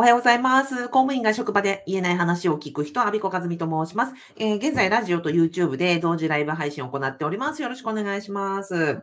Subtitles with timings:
[0.00, 0.88] おはようございます。
[0.88, 4.14] 公務員が職場で言えない話を聞く人、アビコカズミと申します。
[4.38, 7.60] えー、現在、ラジオと YouTube で同時ライブ配信を行っております。
[7.60, 9.02] よろしくお願いします。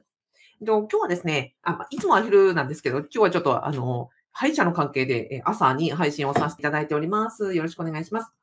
[0.59, 7.53] 今日はですね、あいつもは昼なんですけど、今日はちょっと、あの、歯医者の関係で朝に配信をさせていただいております。
[7.53, 8.33] よろしくお願いします。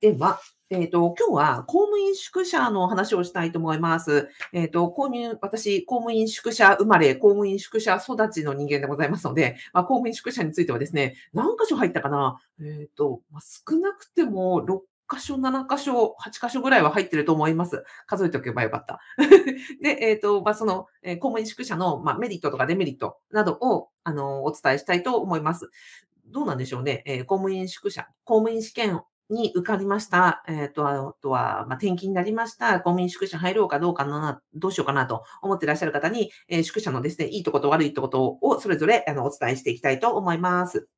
[0.00, 0.40] では、
[0.70, 4.30] えっ、ー、と、今日は公務員宿舎の話をしたいと思います。
[4.52, 12.40] えっ、ー、と、購入、私、公務員宿舎生まれ、公務員宿舎育ちの人間でございますので、まあ、公務員宿舎についてはですね、何箇所入ったかな？
[12.60, 14.80] えっ、ー、と、まあ、少なくても6
[15.14, 17.84] 箇所、7箇所、8箇所ぐらいは入ってると思います。
[18.06, 19.00] 数えておけばよかった。
[19.82, 25.70] で、えっ、と、まあ、その、え公務員宿舎の、まあ、メリットとかデメリットなどを、あの、お伝えしたいと思います。
[26.26, 27.02] どうなんでしょうね。
[27.04, 30.44] え公務員宿舎、公務員試験に受かりました。
[30.48, 32.74] えっ、ー、と、あとは、まあ、転勤になりました。
[32.80, 40.88] 公務員宿舎入ろうかどうかな、どうしようかなと思ってらっしゃる方に、えー、宿舎のですね、いいとこと悪いとことをそれぞれあのお伝えしていきたいと思います。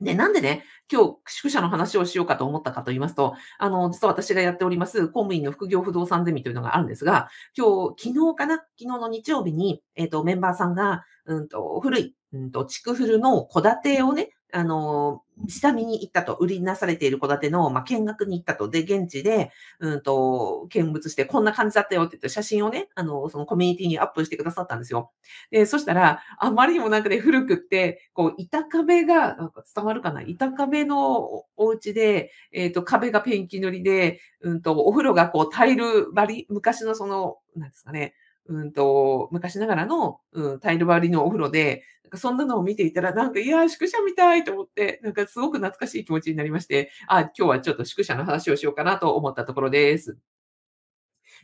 [0.00, 8.54] で、なんでね、今日、宿舎の話をしようかと思ったかと言いますと、あの、実は私がやっております、公務員の副業不動産ゼミというのがあるんですが、今日、昨日かな？
[8.56, 25.12] 昨日の日曜日に、えっ、ー、と、メンバーさんが、うんと、古い、うんと、地区フルの戸建てをね、あの、下見に行ったと、売りなされている戸建ての、まあ、見学に行ったと、で、現地で、うんと、見物して、こんな感じだったよって言って、写真をね、あの、そのコミュニティにアップしてくださったんですよ。
[25.50, 30.22] で、そしたら、あまりにもなんかね、古くって、こう、板壁が、なんか伝わるかな？
[30.22, 38.14] 板壁のお家で、えっ、ー、と、壁がペンキ塗りで、うんと、お風呂がこう、タイル張り、昔のその、なんですかね、
[38.50, 50.18] うんと、昔ながらの、うん、タイル張りのお風呂で、なんかそんなのを見ていたら、なんか、いや、宿舎みたいと思って、なんかすごく懐かしい気持ちになりまして、あ、今日はちょっと宿舎の話をしようかなと思ったところです。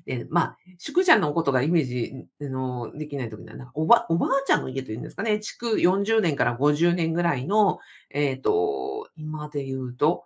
[0.04, 7.78] で、まあ、宿舎のことがイメージのできないときには、なんかおば、おばあちゃんの家というんですかね、築40年から50年ぐらいの、
[8.10, 10.24] えっ、ー、と、今で言うと、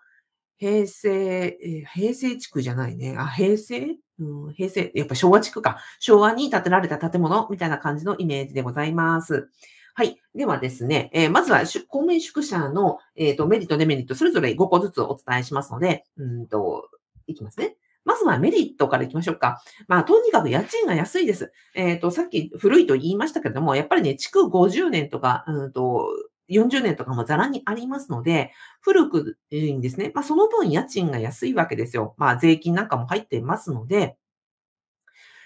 [0.61, 3.16] 平成、えー、平成地区じゃないね。
[3.19, 3.97] あ、平成？
[4.19, 5.78] うん、平成、やっぱ昭和地区か。
[5.98, 9.49] 昭和に建てられた建物みたいな感じのイメージでございます。
[9.94, 10.20] はい。
[10.34, 16.91] ではですね、えー、まずは公務員宿舎の、えーと、メリット、デメリット、それぞれ5個ずつお伝えしますので、うんと、
[17.26, 17.76] いきますね。
[18.04, 19.62] まずはメリットからいきましょうか。
[19.88, 21.53] まあ、とにかく家賃が安いです。
[21.75, 26.06] えっ、ー、と、さっき古いと言いましたけれども、やっぱりね、築50年とか、うんと、
[26.50, 30.12] 40年とかもざらにありますので、古くいんですね。
[30.15, 32.15] まあ、その分家賃が安いわけですよ。
[32.19, 34.16] まあ、税金なんかも入っていますので、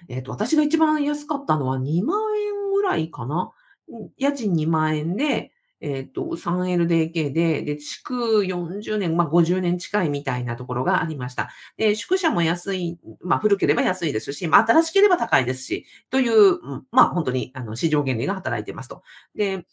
[0.08, 3.52] えっ、ー、と、私が一番安かったのは2万円ぐらいかな。
[4.16, 11.50] 家賃2万円で、えっ、ー、と、3LDK で、で、築40年、まあ、50年近いみたいなところがありました。
[11.76, 16.58] で、宿舎も安い、まあ、古ければ安いですし、まあ、新しければ高いですし、という、
[16.90, 19.02] まあ、本当に、あの、市場原理が働いていますと。
[19.34, 19.66] で、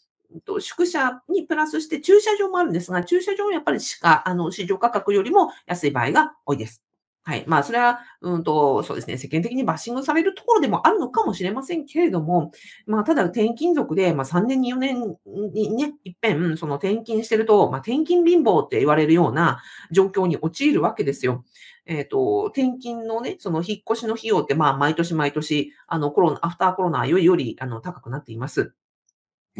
[0.60, 6.82] 宿舎にプラスして駐車場もあるんですが、駐車場はやっぱりしか、あの、市場価格よりも安い場合が多いです。
[7.24, 7.44] はい。
[7.46, 12.50] まあ、それは、うんと、そうですね、世間的にバッシングされるところでもあるのかもしれませんけれども、
[12.84, 15.16] まあ、ただ転勤族で、まあ、3年に4年
[15.52, 19.62] にね、いっぺん、その転勤してると、まあ、転勤貧乏って言われるような
[19.92, 21.44] 状況に陥るわけですよ。
[21.86, 28.74] えっ、ー、と、転勤のね、その引っ越しの費用って、まあ、毎年毎年、あの、コロナ、アフターコロナよりより、あの、高くなっています。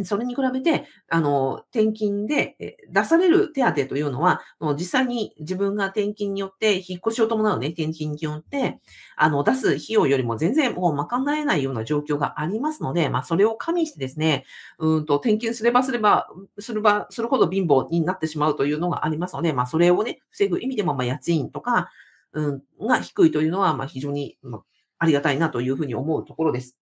[0.04, 4.41] それに比べて、あの、転勤で出される手当というのは、
[4.78, 8.80] 実際に自分が転勤によって、引っ越しを伴うね、転勤によって、
[9.16, 14.44] あの、出す費用よりも全然もう賄えないような状況がありますので、まあ、それを加味してですね、
[14.78, 16.26] うんと、転勤すればすれば、
[16.59, 21.91] すれば、するほど貧乏になってしまうというのがありますので、まあ、それをね、防ぐ意味でも、まあ、家賃とか、
[22.32, 24.62] うん、が低いというのは、まあ、非常に、まあ、
[24.98, 26.78] ありがたいなというふうに思うところです。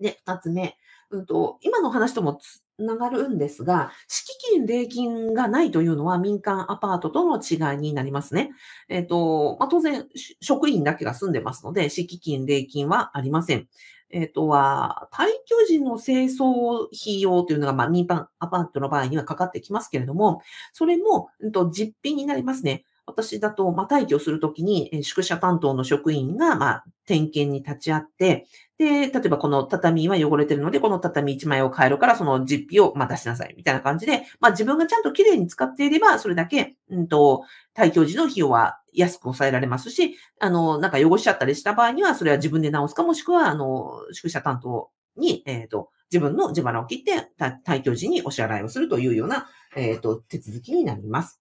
[0.00, 0.76] で、二つ目。
[1.10, 8.50] うんと、今の話ともつながるんですが、敷金、礼金がないというのは民間アパートとの違いになりますね。
[8.88, 10.06] えっ、ー、と、まあ、当然、
[10.40, 13.68] 職員だけが住んでますので、敷金、礼金はありません。
[14.10, 20.42] えっ、ー、とは、退去時の清掃費用というのが、まあ、民間アパートの場合にはかかってきますけれども、
[20.72, 22.84] それも、うんと、実費になりますね。
[23.08, 28.46] 私だと、まあ、退去するときに、宿舎担当の職員が、ま、点検に立ち会って、
[28.76, 37.44] で、例えばこの畳は汚れてるので、この畳1枚を変えるから、その実費を、まあ、出しなさい、みたいな感じで、まあ、自分がちゃんと綺麗に使っていれば、それだけ、うんと、
[37.74, 47.30] 退去時の費用は安く抑えられますし、あの、なんか汚しちゃったりした場合には、それは自分で直すか、もしくは、あの、宿舎担当に、えっ、ー、と、自分の自腹を切って、
[47.66, 51.40] 退去時にお支払いをするというような、えっ、ー、と、手続きになります。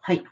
[0.00, 0.24] はい。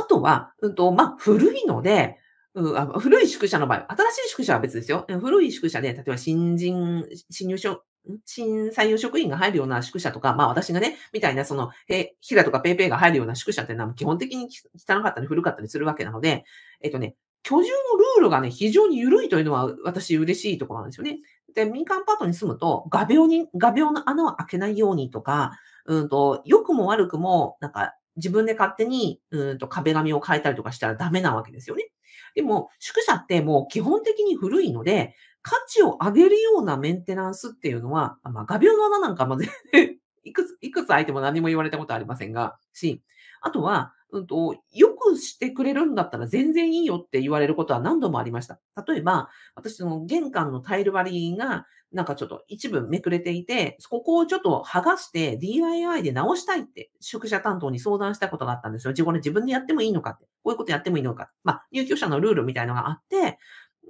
[0.00, 2.18] あとは、うんと、まあ、古いので、
[2.54, 5.06] うん、あ古い宿舎の場合、新しい宿舎は別ですよ。
[5.08, 7.82] 古い宿舎で、例えば新人、新入所
[8.24, 16.44] 新採用職員が入るような宿舎とか、まあ私がね、みたいなその、え、ヒラとかペイペイが入るような宿舎っていうのは基本的に汚かったり古かったりするわけなので、
[16.80, 21.18] えっとね、居住のルールがね、非常に緩いというのは私嬉しいところなんですよね。
[21.54, 25.52] で、民間パートに住むと、画鋲に、画鋲の穴を開けないようにとか、
[25.86, 31.90] うんと、良くも悪くも、なんか、自分で勝手に、うんと、壁紙を変えたりとかしたらダメなわけですよね。
[32.34, 43.02] でも、宿舎ってもう基本的に古いので、価値を上げるようなメンテナンスっていうのは、まあ、画鋲の穴なんかも全然 いくつ、いくつ開いても何も言われたことありませんが、し、
[43.40, 48.60] あとは、うんと、よくしてくれるんだったら全然いいよって言われることは何度もありました。
[48.86, 58.92] 例えば、私の玄関のタイル張りが、なんかちょっと一部めくれていて、そこをちょっと剥がして DIY で直したいって、宿舎担当に相談したことがあったんですよ。
[58.92, 60.24] 自分で自分でやってもいいのかって。
[60.42, 61.30] こういうことやってもいいのか。
[61.44, 63.38] まあ、入居者のルールみたいのがあって、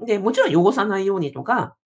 [0.06, 1.76] で、もちろん汚さないようにとか、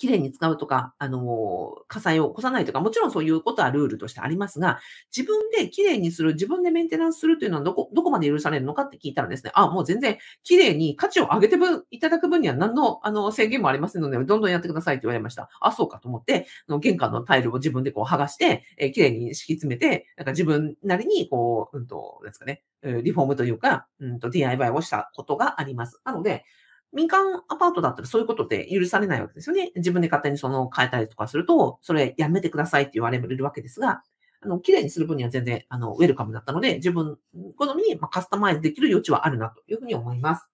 [0.00, 4.80] きれいに使うとか、あの、火災を起こさないとか、もちろんそういうことはルールとしてありますが、
[5.14, 11.56] 自分できれいにする、自分でメンテナンスするというのはどこ、どこまで許されるのかって聞いたらですね、あ、もう全然きれいに価値を上げて
[11.90, 15.50] いただく分には何の、あの、制限もありませんので、どんどんやってくださいって言われました。
[15.60, 26.00] あ、そうかと思って、の玄関のタイルを自分でこう剥がして、えー、きれいに敷き詰めて、なんか自分なりに、こう、うんと、ですかね、リフォームというか、うんと、DIY をしたことがあります。
[26.04, 26.44] なので、
[26.92, 29.72] 民間アパートだったらそういうことって許されないわけですよね。
[29.76, 34.02] 自分で勝手にその変えたりとかすると、それやめてくださいって言われるわけですが、
[34.42, 37.18] あの、綺麗にする分には全然、あの、ウェルカムだったので、自分
[37.56, 40.48] 好みにカスタマイズできる余地はあるなというふうに思います。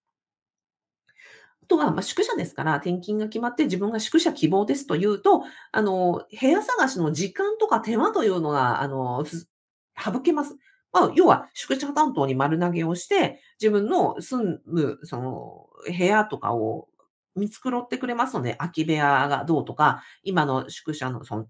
[1.63, 10.57] あとは、まあ、宿舎ですから、転勤が決まって自分が宿舎希望ですというと、あの、部屋探しの時間とか手間というのが、あの、省けます。
[10.97, 16.87] まあ、要は宿舎担当に丸投げをして、自分の住む、その、部屋とかを
[17.35, 21.47] 見繕ってくれますので、空き部屋がどうとか、今の宿舎の、その、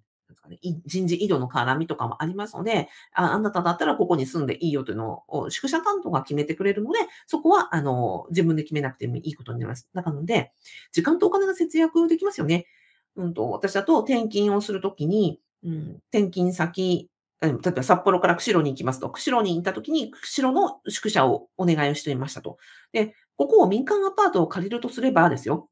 [0.86, 9.90] 人事異動の絡みとかもありますので、ああなただったらここに住んでいいよというのを宿舎担当が決めてくれるので、そこは、あの、自分で決めなくてもいいことになります。
[9.94, 10.52] なので、
[10.92, 12.68] 時間とお金が節約できますよね。
[13.16, 17.10] うんと、私だと転勤をするときに、うん、転勤先
[17.42, 22.58] 例えば札幌から釧路に行きますと、釧路に行った時に、釧路の宿舎をお願いをしていましたと。
[22.94, 25.70] で、ここを民間アパートを借りるとすればですよ、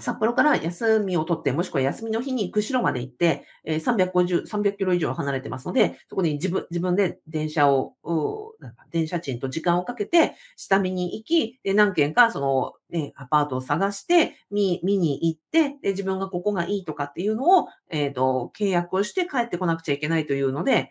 [0.00, 7.94] 札幌から休みを取って、もしくは休みの日に釧路まで行って、え350、300キロ以上離れてますので、そこに自分、自分で電車を、
[8.58, 20.90] なんか電車賃と時間をかけて、下見に行き、で何軒かその、ね、アパートを探して、見、見に行って、で、自分がここがいいとかっていうのを、えっ、ー、と、契約をして帰ってこなくちゃいけないというので、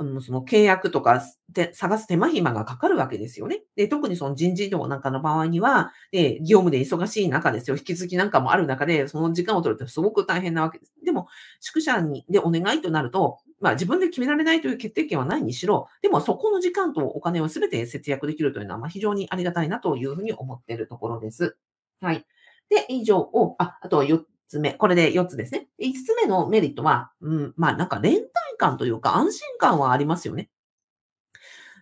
[0.00, 3.60] あの、その契約とかで探す手間暇がかかるわけですよね。
[3.76, 7.76] で、特にその人事異動なんかの場合には、で、業務で忙しい中ですよ。
[7.76, 10.94] 引き継ぎなんかもある中で、その時間を取るってすごく大変なわけです。
[11.04, 11.28] でも、
[11.60, 21.58] 宿舎にでお願いとなると、まあ自分で決められないという決定権はないにしろ、でもそこの時間とお金をすべて節約できるというのは、まあ非常にありがたいなというふうに思っているところです。
[22.00, 22.24] はい。
[22.70, 24.72] で、以上を、あ、あと4つ目。
[24.72, 25.68] これで4つですね。
[25.78, 28.29] 5つ目のメリットは、うん、まあなんか連
[28.60, 30.50] 感というか安心感はありますよね。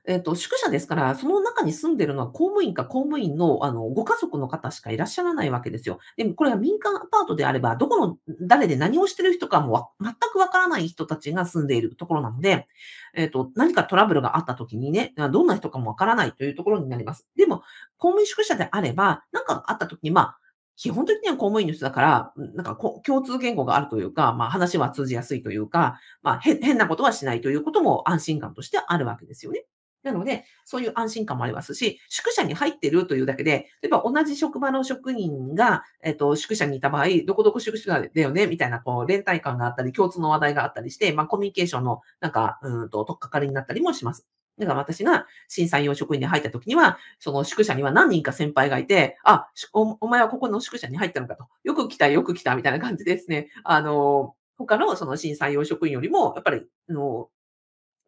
[0.09, 5.99] えっ、と、宿舎ですから、その中に住んでるのは公務員か公務員の、あの、ご家族の方しかいらっしゃらないわけですよ。
[6.17, 12.69] でも、これは民間アパートであれば、どこの、誰で何をしてる人かも全くわからない人たちが住んでいるところなので、
[13.15, 17.29] えっ、と、何かトラブルがあった時にね、どんな人かもわからないというところになります。
[17.37, 17.59] でも、
[17.99, 20.38] 公務員宿舎であれば、何かあった時に、まあ、
[20.78, 29.64] 基本的には公務員の人だから、なんか共通言語があるというか、まあ話は通じやすいというか、まあ変なことはしないということも安心感としてあるわけですよね。
[30.04, 44.28] なので、そういう安心感もありますし、宿舎に入ってるというだけで、例えば同じ職場の職員が、えっ、と、宿舎にいた場合、どこどこ宿舎だよね、みたいな、こう、連帯感があったり、共通の話題があったりして、まあ、コミュニケーションの、なんか、うんと、とっかかりになったりもします。
[44.59, 51.47] だから私が審査用職員に入った時には、その宿舎には何人か先輩がいて、あ、おお前はここの宿舎に入ったのかと。
[51.65, 53.49] よく来た、よく来た、みたいな感じですね。
[53.65, 57.29] あの、他のその審査用職員よりも、やっぱり、あの、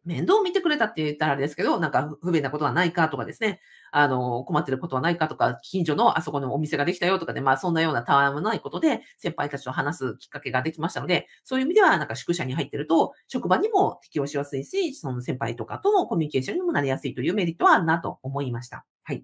[0.03, 3.59] 面倒を見てくれたって言ったらあれですけど、なんか不便なことはないかとかですね、
[3.91, 18.85] あの、困ってることはないかとか、近所のあそこのお店ができたよとかで、まあそんなようなたわもないことで、先輩たちと話すきっかけができましたので、そういう意味では、なんか宿舎に入ってると、職場にも適応しやすいし、その先輩とかとのコミュニケーションにもなりやすいというメリットはあるなと思いました。
[19.03, 19.23] はい。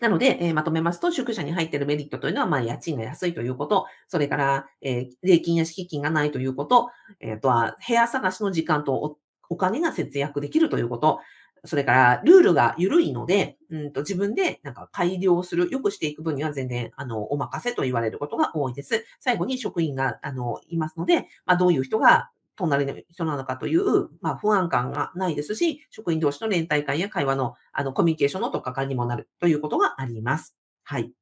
[0.00, 11.20] なので、えー、まとめますと、宿舎に入っているメリットというのは、まあ、家賃が安いということ、それから、えー、礼金や敷金がないということ、えー、とは、部屋探しの時間とお金が節約できるということ、
[11.64, 19.04] それからルールが緩いので、うんと自分でなんか改良する、良くしていく分には全然、あの、お任せと言われることが多いです。
[19.20, 30.54] 最後に職員が、あの、いますので、まあ、どういう人が隣の人なのかという、まあ、不安感がないですし、職員同士の連帯感や会話の、あの、コミュニケーションのとっかかりにもなるということがあります。
[30.82, 31.12] はい。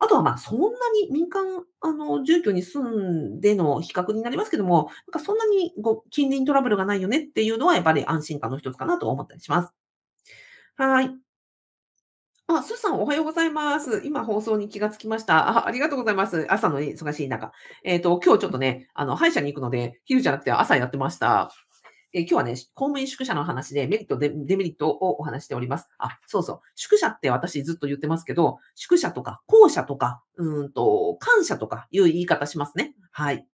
[0.00, 9.72] あとは、まあ、そんなに民間、あの、住居に住んでの比較になりますけども、なんかそんなにご近隣トラブルがないよねっていうのは、やっぱり安心感の一つかなと思ったりします。
[10.76, 11.10] はい。
[12.50, 14.00] あ、スーさんおはようございます。
[14.06, 15.48] 今放送に気がつきました。
[15.48, 16.46] あ、ありがとうございます。
[16.48, 17.52] 朝の忙しい中。
[17.84, 21.50] えっ、ー、と、今日ちょっとね、あの、歯医者に行くので、昼じゃなくて朝やってました。
[22.12, 25.88] えー、今日はね、公務員宿舎の話でメリット、デメリットをお話しております。
[25.98, 26.60] あ、そうそう。
[26.74, 32.94] 宿舎って私ずっと言ってますけど、宿舎とか、校舎とか、うんと、感謝とかいう言い方しますね。
[33.10, 33.46] はい。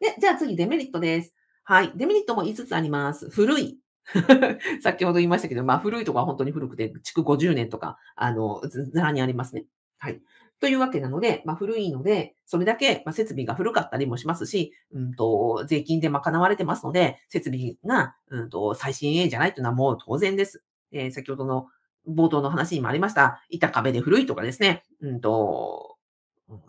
[0.00, 1.34] で、じゃあ次、デメリットです。
[1.62, 1.92] はい。
[1.94, 3.30] デメリットも5つあります。
[3.30, 3.78] 古い。
[4.82, 9.66] 先ほど言いましたけど、まあ古いとこは本当に古くて、築50年とか、あの、ずらにありますね。
[9.98, 10.20] はい。
[10.60, 20.62] というわけなので、まあ古いので、それだけ、ま、設備が古かったりもしますし、うんと、税金で賄われてますので、設備が、うんと、最新鋭じゃないというのはもう当然です。
[20.92, 21.66] えー、先ほどの
[22.08, 25.96] 冒頭の話にもありました、板壁で古いとかですね、うんと、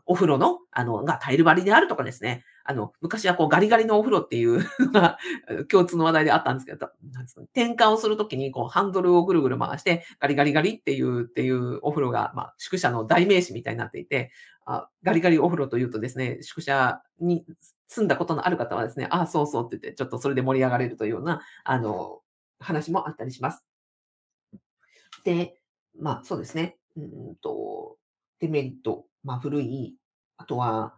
[0.05, 2.43] お風呂の、あの、がタイル張りであるとかですね。
[2.71, 5.17] あの、昔はこうガリガリのお風呂っていうのが
[5.69, 14.31] 共通の話題であったんですけど、なんですか、転換をするときにこうハンドルをぐるぐる回してガリガリガリっていう、っていうお風呂が、まあ、宿舎の代名詞みたいになっていて、
[14.65, 17.45] あガリガリお風呂というとですね、宿舎に
[17.87, 22.21] 住んだことのある方はですね、ああ、そうそうって言って、ちょっとそれで盛り上がれるというような、あの、
[22.59, 23.65] 話もあったりします。
[25.23, 25.59] で、
[25.99, 26.77] まあそうですね。
[26.95, 27.01] う
[27.31, 27.97] んと、
[28.39, 29.95] デメリット、まあ、古い、
[30.37, 30.95] あとは、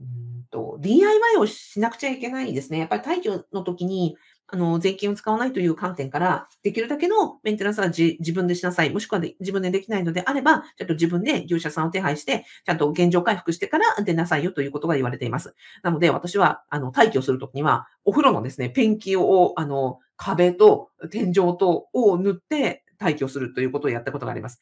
[0.00, 2.78] うんと、DIY をしなくちゃいけないですね。
[2.78, 4.16] やっぱり退去の時に、
[4.52, 8.90] あの、税金を使わないという観点から、できるだけのメンテナンスは自分でしなさい。
[8.90, 15.54] もしくは自分でできないのであれば、ちょっと自分で業者さんを手配して、ちゃんと現状回復してから出なさいよということが言われています。
[15.84, 24.60] なので、私は、あの、退去するときには、お風呂のですね、ペンキを、あの、壁と天井とを塗って退去するということをやったことがあります。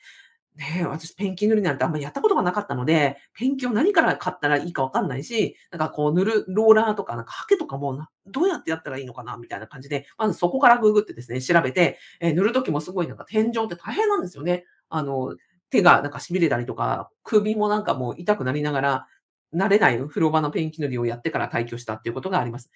[0.58, 14.64] ねえ、私ペンキ塗りなんてあんまりやったことがなかったので、ペンキを何から買ったらいいかわかんないし、なんかこう塗るローラーとか、なんかハケとかも、どうやってやったらいいのかなみたいな感じで、まずそこからググってですね、調べて、えー、塗るときもすごいなんか天井って大変なんですよね。
[14.88, 15.36] あの、
[15.70, 19.06] 手がなんか痺れたりとか、首もなんかもう痛くなりながら、
[19.54, 22.70] 慣れない風呂場のペンキ塗りをやってから退去したっていうことがあります。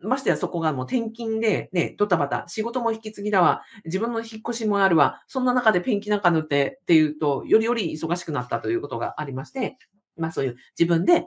[0.00, 9.78] ましてやそこがもう転勤で、ね、ドタバタ、仕事も引き継ぎだわ、自分の引っ越しもあるわ、そんな中でペンキなんか塗ってっていうと、よりより忙しくなったということがありまして、
[10.16, 11.26] まあそういう自分で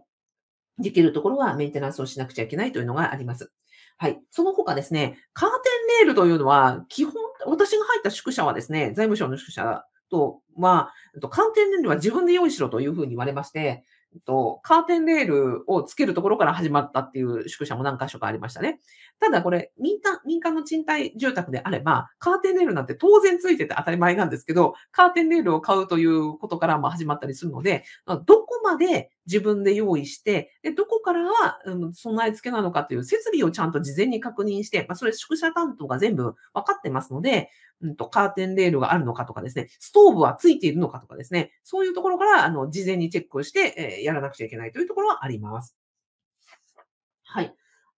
[0.80, 3.52] できるところはメンテナンスをしなくちゃいけないというのがあります。
[3.98, 4.20] はい。
[4.32, 5.56] その他ですね、カーテ
[6.04, 7.14] ンレールというのは、基本、
[7.46, 10.94] 私が入った宿舎はですね、財務省の宿舎とは、
[11.30, 13.84] カーテンレールは自分で用意しろというふうに言われまして、
[14.26, 18.80] と、カーテンレールをつけるところから始まったっていう宿舎も何箇所かありましたね。
[19.20, 37.50] ただこれ、民間、民間の賃貸住宅であれば、カーテンレールなんて当然ついてて当たり前なんですけど、カーテンレールを買うということからも始まったりするので、どこまで自分で用意して、でどこからは、うん、備え付けなのかという設備をちゃんと事前に確認して、まあ、それ宿舎担当が全部分かってますので、
[37.82, 45.76] うんと、カーテンレールがあるのかとかですね、ストーブはついているのかとかですね、そういうところから、あの、事前にチェックをして、えー、やらなくちゃいけないというところはあります。
[47.24, 47.54] はい。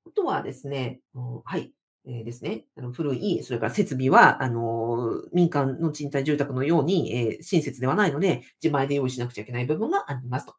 [0.06, 1.74] あとはですね、うん、はい。
[2.06, 10.56] えー、ですね、あの古い、それから設備は、あの、民間の賃貸住宅のように、えー、親切ではないので、自前で用意しなくちゃいけない部分がありますと。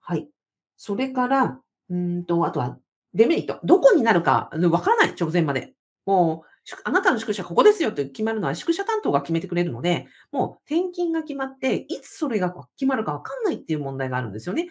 [0.00, 0.28] はい。
[0.76, 2.78] それから、うんと、あとは、
[3.12, 3.60] デメリット。
[3.64, 5.74] どこになるか、わからない、直前まで。
[6.06, 6.48] もう、
[6.84, 14.68] あなたの宿舎ここですよって決まるのは宿舎担当が決めてくれるので、もう転勤が決まって、いつそれが決まるかわかんないっていう問題があるんですよね。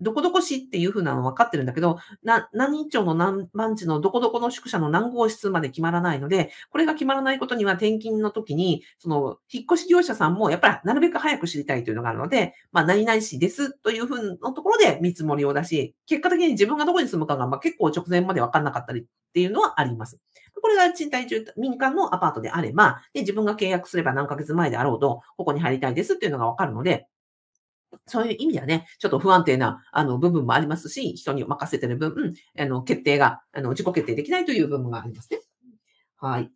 [0.00, 20.18] どこどこ市っていう風なの分かってるんだけど、な何町の何番地のどこどこの宿舎の何号室まで決まらないので、これが決まらないことには転勤の時に、その、引っ越し業者さんもやっぱりなるべく早く知りたいというのがあるので、まあ、何々市ですという風のところで見積もりを出し、結果的に自分がどこに住むかが、まあ、結構直前まで分かんなかったりっていうのはあります。
[20.60, 27.06] これが賃貸住、民間のアパートであれば、で、自分が契約すれば何ヶ月前であろうと、ここに入りたいですっていうのがわかるので、
[28.06, 35.40] そういう意味ではね、ちょっと不安定な、あの、部分もありますし、人に任せてる分、あの、決定が、あの、自己決定できないという部分がありますね。
[36.18, 36.52] はい。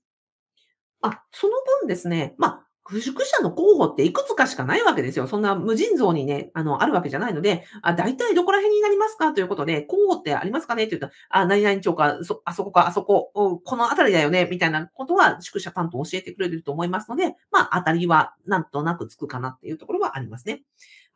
[1.03, 5.27] あ、その分ですね、まあ、不宿舎の候補っていくつかしかないわけですよ。
[5.27, 20.63] そんな無尽蔵にね、あの、あるわけじゃないので、あ、大体どこら辺になりますかということで、候補ってありますかねって言うと、あ、何々町か、そ、あそこか、あそこ、この辺りだよね、みたいなことは宿舎担当教えてくれると思いますので、まあ、当たりはなんとなくつくかなっていうところはありますね。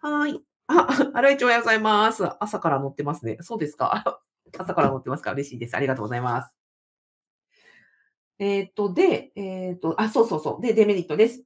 [0.00, 0.40] はい。
[0.66, 2.24] あ、荒井町おはようございます。
[2.40, 3.38] 朝から乗ってますね。
[3.40, 4.22] そうですか。
[4.58, 5.76] 朝から乗ってますか嬉しいです。
[5.76, 6.56] ありがとうございます。
[8.38, 10.62] えっ、と、で、えっ、と、あ、そうそうそう。
[10.62, 11.44] で、デメリットです。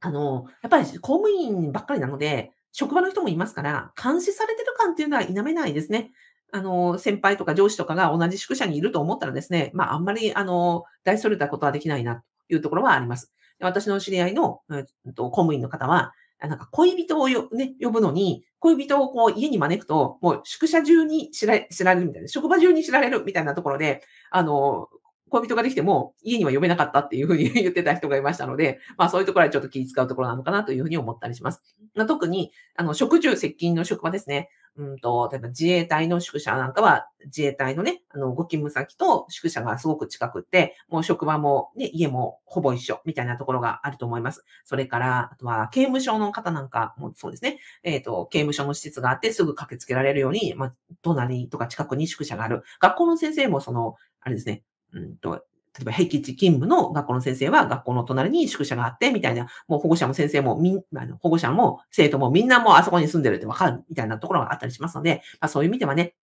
[0.00, 6.12] あの、やっぱり公務員ばっかりなので、職場の人もいますから、監視されてる感っていうのは否めないですね。
[6.52, 13.32] あの、先輩とか上司とかが同じ宿舎にいると思ったらですね、まあ、あんまり、あの、大それたことはできないなというところはあります。
[13.60, 24.88] 私の知り合いの、えっと、公務員の方は、なんか恋人をよ、ね、呼ぶのに、恋人をこう家に招くと、もう宿舎中に知ら知られるみたいな、職場中に知られるみたいなところで、あの、
[25.28, 31.62] 恋人ができても家には呼べなかったっていうふうに 言ってた人がいましたので、まあそういうところはちょっと気遣うところなのかなというふうに思ったりします。
[31.94, 34.50] まあ、特に、あの、食住接近の職場ですね。
[34.78, 44.44] うんと、例えば自衛隊の宿舎なんかは、自衛隊のね、あの、ご勤務先と宿舎がすごく近くって、もう職場もね、家もほぼ一緒みたいなところがあると思います。
[44.64, 47.58] それから、あとは刑務所の方なんかもそうですね。
[47.82, 52.62] えっ、ー、と、刑務所の施設があってすぐ駆けつけられるように、まあ、隣とか近くに宿舎がある。
[52.78, 55.40] 学校の先生もその、あれですね、うんと、例
[55.82, 66.14] えば、僻地勤務の学校の先生は学校の隣に宿舎があって、みたいな、もう保護者も先生もみん、あの保護者も生徒もみんなもうあそこに住んでるってわかるみたいなところがあったりしますので、まあ、そういう意味ではね、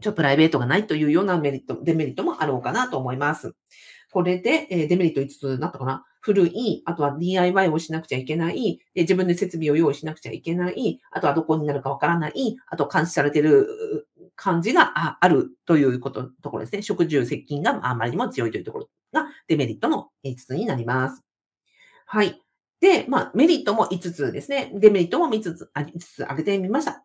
[0.00, 3.54] ちょっとプライベートがないというようなメリット、デメリットもあろうかなと思います。
[4.10, 6.04] これで、え、デメリット5つになったかな？
[6.20, 14.06] 古い、あとは DIY をしなくちゃいけない、で自分で設備を用意しなくちゃいけない、あとはどこになるかわからない、あと監視されてる
[14.38, 16.82] 感じがあるということ、ところですね。
[16.82, 21.24] 食住接近があまりにも強いというところがデメリットの5つになります。
[22.06, 22.40] はい。
[22.80, 24.70] で、まあ、メリットも5つですね。
[24.74, 27.04] デメリットも5つ、あ5つ挙げてみました。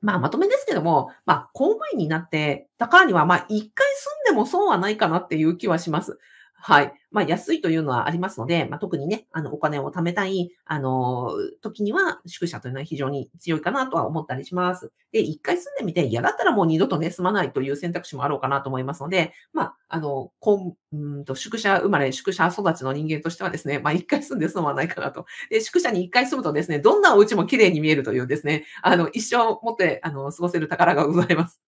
[0.00, 3.86] まあ、まとめですけども、まあ、公務員になって、高には、まあ、一回
[4.24, 6.20] 住んでも損はないかなっていう気はします。
[6.56, 6.92] はい。
[7.10, 14.90] まあ、安いというのはありますので、まあ、特にね、あの、お金を貯めたい、あの、時には、宿舎というのは非常に強いかなとは思ったりします。
[15.12, 25.26] で、一回住んでみて、嫌だったらもう二度とね、住まないという選択肢もあろうかなと思いますので、まあ、あの、こう、うんと、宿舎生まれ、宿舎育ちの人間としてはですね、まあ、一回住んで住まないかなと。
[25.50, 31.60] で、宿舎に一回住むとですね、どんなお家も綺麗に見えるというですね、あの、一生持って、あの、過ごせる宝がございます。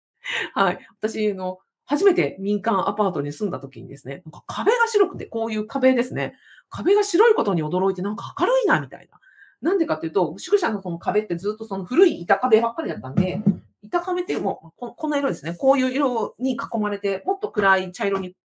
[0.55, 0.79] はい。
[1.01, 6.35] 私の初めて民間アパートに住んだ時にですね、なんか壁が白くて、こういう壁ですね。
[6.69, 9.21] 壁が白いことに驚いてなんか明るいな、みたいな。
[9.63, 13.41] なんでかっていうと、宿舎のその壁ってずっとその古い板壁ばっかりだったんで、
[13.83, 15.55] 板壁ってもうここんな色ですね。
[15.55, 18.37] こういう色に囲まれて、もっと暗い茶色に、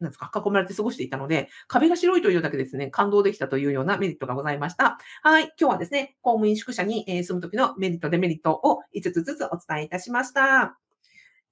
[0.00, 4.98] なんですか、囲まれて過ごしていたので、壁が白いというだけですね、感動できたというようなメリットがございました。
[5.22, 5.52] はい。
[5.60, 10.85] 今日はですね、公務員宿舎に住む時のメリット、デメリットを5つずつお伝えいたしました。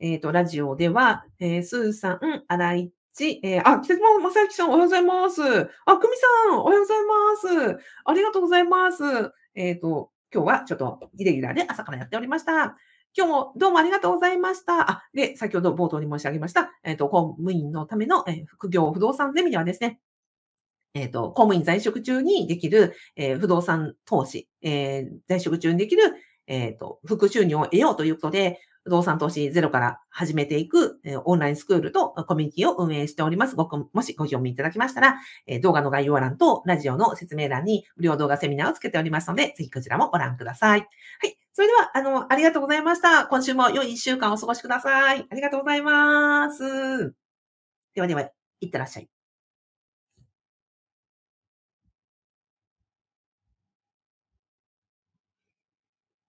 [0.04, 5.40] えっ、ー、と、ラジオでは、えー、スーさん、荒井ち、えー、あ、北島正幸さん、おはようございます。
[5.42, 6.16] あ、久美
[6.50, 6.98] さん、おはようござい
[7.64, 7.80] ます。
[8.04, 9.02] ありがとうございます。
[9.54, 12.76] えっ、ー、と、今日はちょっとイレギュラーで朝からやっておりました。
[13.16, 14.90] 今日もどうもありがとうございました。
[14.90, 20.00] あ、で、先ほど冒頭に申し上げました、えっ、ー、と、公務員のための、えー、副業不動産ゼミではですね、
[20.92, 26.02] えっ、ー、と、公務員在職中にできる、えー、不動産投資、えー、在職中にできる、
[26.46, 33.56] えっ、と、副収入を得ようということで、動産投資ゼロから始めていく、えオンラインスクールとコミュニティを運営しております。
[33.56, 35.16] ごもしご興味いただきましたら、
[35.46, 40.80] え動画の概要欄とラジオの説明欄に無料動画セミナーをつけておりますので、ぜひこちらもご覧ください。
[40.80, 40.86] は
[41.26, 41.36] い。
[41.52, 43.26] それでは、あの、ありがとうございました。
[43.26, 45.26] 今週も良い一週間お過ごしください。
[45.30, 47.14] ありがとうございます。
[47.94, 48.22] ではでは、
[48.60, 49.13] いってらっしゃい。